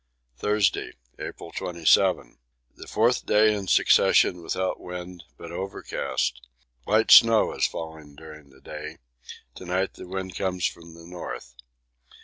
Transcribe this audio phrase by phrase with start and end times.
[0.35, 2.39] Thursday, April 27.
[2.75, 6.41] The fourth day in succession without wind, but overcast.
[6.87, 8.97] Light snow has fallen during the day
[9.53, 11.53] to night the wind comes from the north.